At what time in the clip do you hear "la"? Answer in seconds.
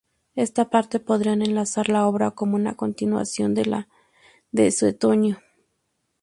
1.89-2.07, 3.67-3.87